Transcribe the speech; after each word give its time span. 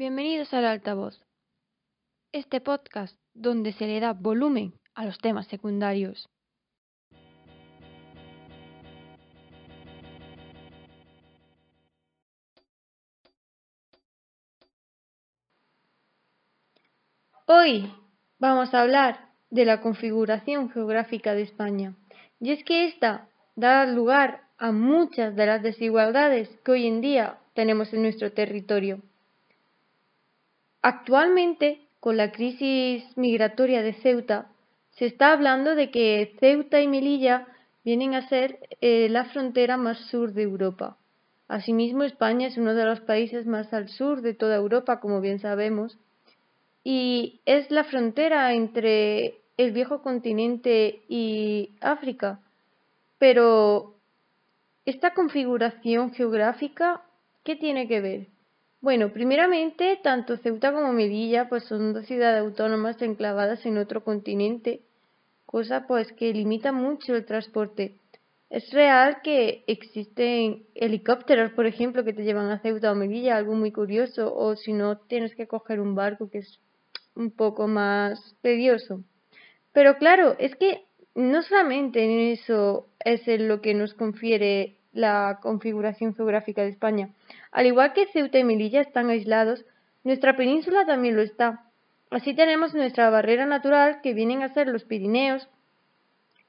Bienvenidos 0.00 0.54
al 0.54 0.64
altavoz, 0.64 1.20
este 2.32 2.62
podcast 2.62 3.18
donde 3.34 3.74
se 3.74 3.86
le 3.86 4.00
da 4.00 4.14
volumen 4.14 4.72
a 4.94 5.04
los 5.04 5.18
temas 5.18 5.46
secundarios. 5.48 6.26
Hoy 17.44 17.92
vamos 18.38 18.72
a 18.72 18.80
hablar 18.80 19.28
de 19.50 19.66
la 19.66 19.82
configuración 19.82 20.70
geográfica 20.70 21.34
de 21.34 21.42
España, 21.42 21.94
y 22.40 22.52
es 22.52 22.64
que 22.64 22.86
esta 22.86 23.28
da 23.54 23.84
lugar 23.84 24.48
a 24.56 24.72
muchas 24.72 25.36
de 25.36 25.44
las 25.44 25.62
desigualdades 25.62 26.48
que 26.64 26.72
hoy 26.72 26.86
en 26.86 27.02
día 27.02 27.38
tenemos 27.52 27.92
en 27.92 28.00
nuestro 28.00 28.32
territorio. 28.32 29.02
Actualmente, 30.82 31.86
con 32.00 32.16
la 32.16 32.32
crisis 32.32 33.04
migratoria 33.16 33.82
de 33.82 33.92
Ceuta, 33.94 34.46
se 34.92 35.06
está 35.06 35.32
hablando 35.32 35.74
de 35.74 35.90
que 35.90 36.34
Ceuta 36.40 36.80
y 36.80 36.88
Melilla 36.88 37.46
vienen 37.84 38.14
a 38.14 38.28
ser 38.28 38.58
eh, 38.80 39.08
la 39.10 39.26
frontera 39.26 39.76
más 39.76 39.98
sur 40.10 40.32
de 40.32 40.42
Europa. 40.42 40.96
Asimismo, 41.48 42.04
España 42.04 42.46
es 42.46 42.56
uno 42.56 42.74
de 42.74 42.84
los 42.84 43.00
países 43.00 43.46
más 43.46 43.72
al 43.72 43.88
sur 43.88 44.22
de 44.22 44.34
toda 44.34 44.56
Europa, 44.56 45.00
como 45.00 45.20
bien 45.20 45.38
sabemos, 45.40 45.98
y 46.82 47.40
es 47.44 47.70
la 47.70 47.84
frontera 47.84 48.54
entre 48.54 49.40
el 49.58 49.72
viejo 49.72 50.00
continente 50.00 51.02
y 51.08 51.70
África. 51.80 52.40
Pero, 53.18 53.96
¿esta 54.86 55.12
configuración 55.12 56.12
geográfica 56.14 57.02
qué 57.44 57.56
tiene 57.56 57.86
que 57.86 58.00
ver? 58.00 58.26
Bueno, 58.82 59.12
primeramente, 59.12 59.98
tanto 60.02 60.38
Ceuta 60.38 60.72
como 60.72 60.94
Melilla 60.94 61.50
pues 61.50 61.64
son 61.64 61.92
dos 61.92 62.06
ciudades 62.06 62.40
autónomas 62.40 63.00
enclavadas 63.02 63.66
en 63.66 63.76
otro 63.76 64.02
continente, 64.02 64.80
cosa 65.44 65.86
pues 65.86 66.10
que 66.12 66.32
limita 66.32 66.72
mucho 66.72 67.14
el 67.14 67.26
transporte. 67.26 67.96
Es 68.48 68.72
real 68.72 69.18
que 69.22 69.64
existen 69.66 70.64
helicópteros, 70.74 71.52
por 71.52 71.66
ejemplo, 71.66 72.04
que 72.04 72.14
te 72.14 72.24
llevan 72.24 72.50
a 72.50 72.60
Ceuta 72.60 72.90
o 72.90 72.94
Melilla, 72.94 73.36
algo 73.36 73.54
muy 73.54 73.70
curioso, 73.70 74.34
o 74.34 74.56
si 74.56 74.72
no 74.72 74.96
tienes 74.96 75.34
que 75.34 75.46
coger 75.46 75.78
un 75.78 75.94
barco 75.94 76.30
que 76.30 76.38
es 76.38 76.58
un 77.14 77.30
poco 77.32 77.68
más 77.68 78.34
tedioso. 78.40 79.04
Pero 79.72 79.98
claro, 79.98 80.36
es 80.38 80.56
que 80.56 80.86
no 81.14 81.42
solamente 81.42 82.02
en 82.02 82.32
eso 82.32 82.86
es 83.04 83.28
en 83.28 83.46
lo 83.46 83.60
que 83.60 83.74
nos 83.74 83.92
confiere 83.92 84.79
la 84.92 85.38
configuración 85.42 86.14
geográfica 86.14 86.62
de 86.62 86.70
España. 86.70 87.10
Al 87.52 87.66
igual 87.66 87.92
que 87.92 88.06
Ceuta 88.06 88.38
y 88.38 88.44
Melilla 88.44 88.80
están 88.80 89.10
aislados, 89.10 89.64
nuestra 90.04 90.36
península 90.36 90.86
también 90.86 91.16
lo 91.16 91.22
está. 91.22 91.64
Así 92.10 92.34
tenemos 92.34 92.74
nuestra 92.74 93.10
barrera 93.10 93.46
natural 93.46 94.00
que 94.02 94.14
vienen 94.14 94.42
a 94.42 94.52
ser 94.52 94.66
los 94.66 94.84
Pirineos 94.84 95.48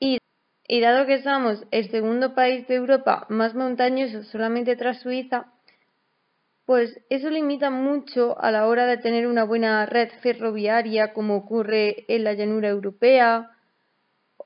y, 0.00 0.18
y 0.66 0.80
dado 0.80 1.06
que 1.06 1.22
somos 1.22 1.64
el 1.70 1.90
segundo 1.90 2.34
país 2.34 2.66
de 2.66 2.74
Europa 2.74 3.26
más 3.28 3.54
montañoso 3.54 4.24
solamente 4.24 4.74
tras 4.76 5.00
Suiza, 5.00 5.46
pues 6.66 6.98
eso 7.10 7.30
limita 7.30 7.70
mucho 7.70 8.40
a 8.40 8.50
la 8.50 8.66
hora 8.66 8.86
de 8.86 8.96
tener 8.96 9.26
una 9.26 9.44
buena 9.44 9.84
red 9.86 10.08
ferroviaria 10.22 11.12
como 11.12 11.36
ocurre 11.36 12.04
en 12.08 12.24
la 12.24 12.32
llanura 12.32 12.68
europea 12.70 13.50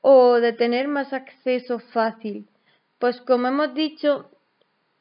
o 0.00 0.40
de 0.40 0.52
tener 0.52 0.88
más 0.88 1.12
acceso 1.12 1.78
fácil 1.78 2.48
pues 2.98 3.20
como 3.20 3.48
hemos 3.48 3.74
dicho, 3.74 4.30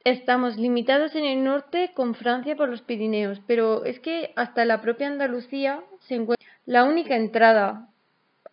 estamos 0.03 0.57
limitados 0.57 1.15
en 1.15 1.25
el 1.25 1.43
norte 1.43 1.91
con 1.93 2.15
Francia 2.15 2.55
por 2.55 2.69
los 2.69 2.81
Pirineos, 2.81 3.41
pero 3.47 3.85
es 3.85 3.99
que 3.99 4.31
hasta 4.35 4.65
la 4.65 4.81
propia 4.81 5.07
Andalucía 5.07 5.83
se 6.07 6.15
encuentra 6.15 6.47
la 6.65 6.83
única 6.83 7.15
entrada 7.15 7.89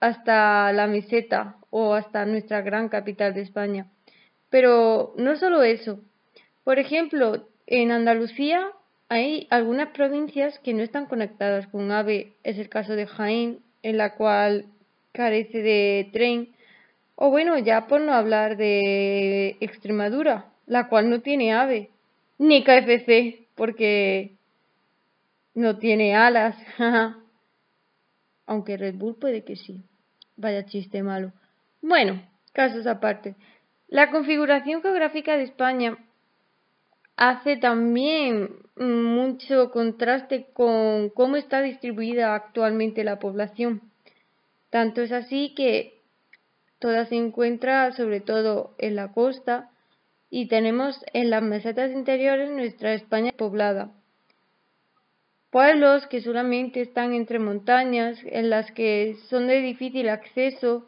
hasta 0.01 0.73
la 0.73 0.87
meseta 0.87 1.57
o 1.71 1.95
hasta 1.95 2.25
nuestra 2.27 2.63
gran 2.63 2.89
capital 2.89 3.35
de 3.35 3.43
España. 3.43 3.87
Pero 4.51 5.15
no 5.17 5.37
solo 5.37 5.63
eso. 5.63 6.01
Por 6.63 6.79
ejemplo, 6.79 7.49
en 7.67 7.91
Andalucía 7.91 8.69
hay 9.09 9.47
algunas 9.51 9.89
provincias 9.89 10.59
que 10.61 10.75
no 10.75 10.83
están 10.83 11.07
conectadas 11.07 11.67
con 11.69 11.91
AVE. 11.91 12.33
Es 12.43 12.59
el 12.59 12.69
caso 12.69 12.95
de 12.95 13.07
Jaén, 13.07 13.61
en 13.83 13.99
la 13.99 14.15
cual 14.15 14.67
carece 15.13 15.63
de 15.63 16.09
tren 16.13 16.55
o 17.17 17.31
bueno, 17.31 17.57
ya 17.59 17.87
por 17.87 18.01
no 18.01 18.13
hablar 18.13 18.57
de 18.57 19.57
Extremadura, 19.61 20.47
la 20.67 20.89
cual 20.89 21.11
no 21.11 21.21
tiene 21.21 21.55
ave, 21.55 21.91
ni 22.39 22.65
KFC, 22.65 23.47
porque 23.55 24.33
no 25.55 25.79
tiene 25.79 26.17
alas. 26.17 26.57
Aunque 28.47 28.77
Red 28.77 28.97
Bull 28.97 29.17
puede 29.17 29.45
que 29.45 29.57
sí. 29.57 29.83
Vaya 30.37 30.67
chiste 30.67 31.03
malo. 31.03 31.33
Bueno, 31.81 32.21
casos 32.53 32.87
aparte. 32.87 33.37
La 33.89 34.11
configuración 34.11 34.83
geográfica 34.83 35.37
de 35.37 35.45
España 35.45 35.97
hace 37.17 37.57
también 37.57 38.51
mucho 38.77 39.71
contraste 39.71 40.47
con 40.53 41.11
cómo 41.11 41.37
está 41.37 41.63
distribuida 41.63 42.35
actualmente 42.35 43.05
la 43.05 43.21
población. 43.21 43.83
Tanto 44.71 45.03
es 45.03 45.13
así 45.13 45.55
que 45.55 45.94
Toda 46.85 47.07
se 47.07 47.17
encuentra 47.17 47.93
sobre 47.93 48.21
todo 48.21 48.75
en 48.77 48.95
la 48.95 49.11
costa 49.11 49.71
y 50.29 50.49
tenemos 50.49 51.03
en 51.15 51.31
las 51.31 51.43
mesetas 51.43 51.91
interiores 51.91 52.51
nuestra 52.51 52.93
España 52.93 53.33
poblada. 53.35 53.91
Pueblos 55.49 56.07
que 56.09 56.21
solamente 56.21 56.83
están 56.83 57.15
entre 57.15 57.39
montañas, 57.39 58.19
en 58.27 58.51
las 58.51 58.71
que 58.73 59.17
son 59.31 59.47
de 59.47 59.63
difícil 59.63 60.11
acceso, 60.11 60.85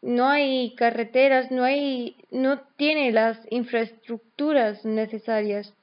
no 0.00 0.28
hay 0.28 0.76
carreteras, 0.76 1.50
no 1.50 1.64
hay, 1.64 2.14
no 2.30 2.60
tiene 2.76 3.10
las 3.10 3.36
infraestructuras 3.50 4.84
necesarias. 4.84 5.74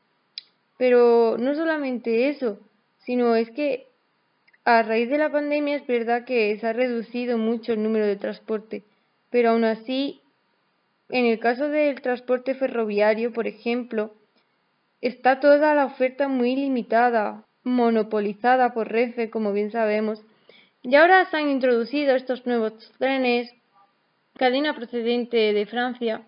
Pero 0.78 1.36
no 1.38 1.54
solamente 1.54 2.30
eso, 2.30 2.60
sino 3.00 3.36
es 3.36 3.52
que 3.52 3.88
a 4.64 4.84
raíz 4.84 5.10
de 5.10 5.18
la 5.18 5.34
pandemia 5.34 5.76
es 5.76 5.86
verdad 5.86 6.24
que 6.24 6.58
se 6.58 6.66
ha 6.66 6.72
reducido 6.72 7.38
mucho 7.38 7.74
el 7.74 7.84
número 7.84 8.08
de 8.08 8.16
transporte 8.16 8.86
pero 9.34 9.50
aún 9.50 9.64
así, 9.64 10.22
en 11.10 11.26
el 11.26 11.40
caso 11.40 11.68
del 11.68 12.02
transporte 12.02 12.54
ferroviario, 12.54 13.34
por 13.34 13.48
ejemplo, 13.48 14.14
está 15.02 15.40
toda 15.40 15.74
la 15.74 15.86
oferta 15.86 16.28
muy 16.28 16.56
limitada, 16.56 17.44
monopolizada 17.64 18.76
por 18.76 18.92
Renfe, 18.92 19.32
como 19.32 19.52
bien 19.52 19.72
sabemos, 19.72 20.22
y 20.84 20.94
ahora 20.94 21.26
se 21.26 21.38
han 21.38 21.50
introducido 21.50 22.16
estos 22.16 22.46
nuevos 22.46 22.92
trenes, 23.00 23.52
cadena 24.38 24.76
procedente 24.76 25.52
de 25.52 25.66
Francia, 25.66 26.22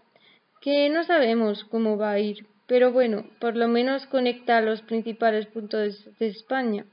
que 0.60 0.90
no 0.90 1.04
sabemos 1.04 1.64
cómo 1.66 2.00
va 2.00 2.10
a 2.10 2.20
ir, 2.20 2.48
pero 2.66 2.92
bueno, 2.92 3.26
por 3.40 3.56
lo 3.56 3.68
menos 3.68 4.08
conecta 4.08 4.62
los 4.62 4.82
principales 4.82 5.46
puntos 5.46 6.10
de 6.18 6.26
España. 6.26 6.88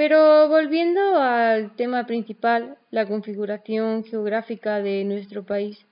Pero 0.00 0.48
volviendo 0.48 1.18
al 1.18 1.76
tema 1.76 2.06
principal, 2.06 2.78
la 2.90 3.04
configuración 3.04 4.02
geográfica 4.02 4.80
de 4.80 5.04
nuestro 5.04 5.44
país. 5.44 5.84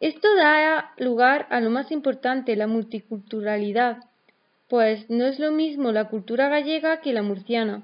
Esto 0.00 0.34
da 0.34 0.94
lugar 0.96 1.46
a 1.50 1.60
lo 1.60 1.68
más 1.68 1.92
importante, 1.92 2.56
la 2.56 2.66
multiculturalidad, 2.66 3.98
pues 4.66 5.10
no 5.10 5.26
es 5.26 5.38
lo 5.38 5.52
mismo 5.52 5.92
la 5.92 6.08
cultura 6.08 6.48
gallega 6.48 7.02
que 7.02 7.12
la 7.12 7.20
murciana. 7.20 7.82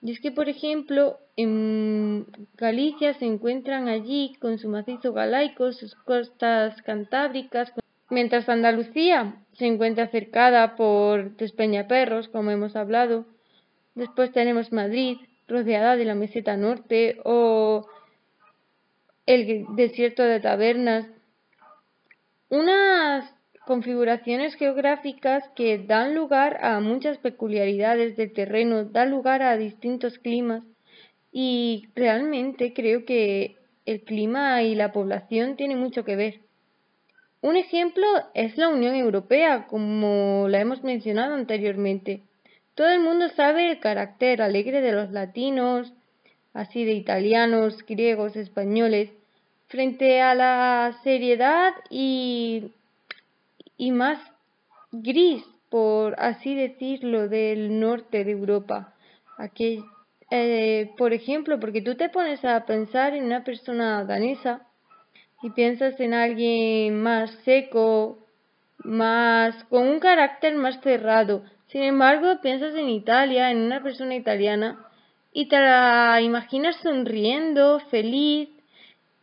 Y 0.00 0.12
es 0.12 0.20
que, 0.20 0.30
por 0.30 0.48
ejemplo, 0.48 1.18
en 1.36 2.26
Galicia 2.56 3.14
se 3.14 3.26
encuentran 3.26 3.88
allí 3.88 4.36
con 4.40 4.58
su 4.58 4.68
macizo 4.68 5.12
galaico, 5.12 5.72
sus 5.72 5.96
costas 5.96 6.80
cantábricas, 6.82 7.72
mientras 8.10 8.48
Andalucía 8.48 9.42
se 9.54 9.66
encuentra 9.66 10.06
cercada 10.06 10.76
por 10.76 11.36
Despeñaperros, 11.36 12.28
como 12.28 12.52
hemos 12.52 12.76
hablado, 12.76 13.26
Después 13.94 14.32
tenemos 14.32 14.72
Madrid, 14.72 15.18
rodeada 15.46 15.96
de 15.96 16.04
la 16.04 16.14
meseta 16.14 16.56
norte, 16.56 17.18
o 17.24 17.86
el 19.26 19.66
desierto 19.76 20.22
de 20.22 20.40
tabernas. 20.40 21.06
Unas 22.48 23.34
configuraciones 23.66 24.54
geográficas 24.56 25.44
que 25.56 25.78
dan 25.78 26.14
lugar 26.14 26.58
a 26.62 26.80
muchas 26.80 27.18
peculiaridades 27.18 28.16
del 28.16 28.32
terreno, 28.32 28.84
dan 28.84 29.10
lugar 29.10 29.42
a 29.42 29.56
distintos 29.56 30.18
climas 30.18 30.62
y 31.32 31.88
realmente 31.94 32.72
creo 32.74 33.04
que 33.04 33.56
el 33.86 34.02
clima 34.02 34.62
y 34.62 34.74
la 34.74 34.92
población 34.92 35.56
tienen 35.56 35.78
mucho 35.78 36.04
que 36.04 36.16
ver. 36.16 36.40
Un 37.40 37.56
ejemplo 37.56 38.06
es 38.34 38.56
la 38.56 38.68
Unión 38.68 38.94
Europea, 38.94 39.66
como 39.66 40.46
la 40.48 40.60
hemos 40.60 40.82
mencionado 40.82 41.34
anteriormente. 41.34 42.22
Todo 42.74 42.88
el 42.88 43.00
mundo 43.00 43.28
sabe 43.28 43.70
el 43.70 43.78
carácter 43.78 44.42
alegre 44.42 44.80
de 44.80 44.92
los 44.92 45.12
latinos, 45.12 45.92
así 46.52 46.84
de 46.84 46.92
italianos, 46.92 47.84
griegos, 47.86 48.34
españoles, 48.34 49.10
frente 49.68 50.20
a 50.20 50.34
la 50.34 50.98
seriedad 51.04 51.72
y, 51.88 52.72
y 53.76 53.92
más 53.92 54.18
gris, 54.90 55.44
por 55.68 56.14
así 56.18 56.56
decirlo, 56.56 57.28
del 57.28 57.78
norte 57.78 58.24
de 58.24 58.32
Europa. 58.32 58.92
Aquí, 59.38 59.84
eh, 60.30 60.90
por 60.96 61.12
ejemplo, 61.12 61.60
porque 61.60 61.80
tú 61.80 61.94
te 61.96 62.08
pones 62.08 62.44
a 62.44 62.64
pensar 62.66 63.14
en 63.14 63.24
una 63.24 63.44
persona 63.44 64.04
danesa 64.04 64.66
y 65.42 65.50
piensas 65.50 65.98
en 66.00 66.14
alguien 66.14 67.02
más 67.02 67.30
seco, 67.44 68.18
más 68.78 69.62
con 69.64 69.86
un 69.86 70.00
carácter 70.00 70.54
más 70.56 70.80
cerrado. 70.80 71.44
Sin 71.74 71.82
embargo, 71.82 72.40
piensas 72.40 72.72
en 72.76 72.88
Italia, 72.88 73.50
en 73.50 73.58
una 73.58 73.82
persona 73.82 74.14
italiana 74.14 74.86
y 75.32 75.48
te 75.48 75.56
la 75.56 76.20
imaginas 76.22 76.76
sonriendo, 76.76 77.80
feliz, 77.90 78.48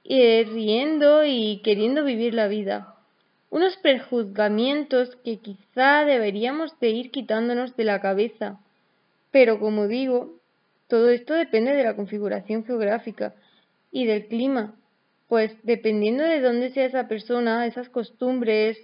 eh, 0.04 0.46
riendo 0.52 1.24
y 1.24 1.62
queriendo 1.64 2.04
vivir 2.04 2.34
la 2.34 2.50
vida. 2.50 2.98
Unos 3.52 3.78
prejuzgamientos 3.78 5.16
que 5.24 5.38
quizá 5.38 6.04
deberíamos 6.04 6.78
de 6.82 6.90
ir 6.90 7.12
quitándonos 7.12 7.78
de 7.78 7.86
la 7.86 8.02
cabeza. 8.02 8.60
Pero 9.32 9.58
como 9.58 9.88
digo, 9.88 10.34
todo 10.90 11.10
esto 11.10 11.34
depende 11.34 11.72
de 11.74 11.86
la 11.86 11.96
configuración 11.96 12.66
geográfica 12.66 13.34
y 13.94 14.06
del 14.08 14.28
clima, 14.28 14.76
pues 15.30 15.56
dependiendo 15.64 16.26
de 16.26 16.42
dónde 16.42 16.72
sea 16.72 16.88
esa 16.88 17.08
persona, 17.08 17.66
esas 17.66 17.88
costumbres, 17.88 18.78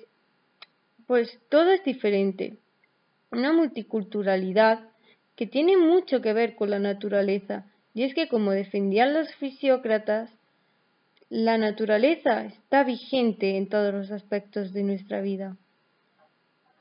pues 1.05 1.37
todo 1.49 1.71
es 1.71 1.83
diferente. 1.83 2.55
Una 3.37 3.53
multiculturalidad 3.53 4.79
que 5.35 5.45
tiene 5.45 5.77
mucho 5.77 6.21
que 6.23 6.33
ver 6.33 6.55
con 6.55 6.71
la 6.71 6.79
naturaleza, 6.79 7.65
y 7.93 8.01
es 8.01 8.15
que 8.15 8.27
como 8.27 8.49
defendían 8.49 9.13
los 9.13 9.31
fisiócratas, 9.35 10.31
la 11.29 11.59
naturaleza 11.59 12.45
está 12.45 12.83
vigente 12.83 13.55
en 13.55 13.69
todos 13.69 13.93
los 13.93 14.09
aspectos 14.09 14.73
de 14.73 14.81
nuestra 14.81 15.21
vida. 15.21 15.55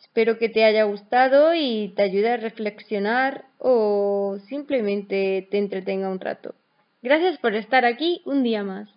Espero 0.01 0.39
que 0.39 0.49
te 0.49 0.65
haya 0.65 0.85
gustado 0.85 1.53
y 1.55 1.93
te 1.95 2.05
ayude 2.05 2.31
a 2.31 2.39
reflexionar 2.39 3.45
o 3.59 4.39
simplemente 4.49 5.47
te 5.51 5.59
entretenga 5.59 6.09
un 6.09 6.21
rato. 6.21 6.55
Gracias 7.03 7.37
por 7.37 7.55
estar 7.55 7.85
aquí 7.85 8.23
un 8.25 8.43
día 8.43 8.65
más. 8.65 8.96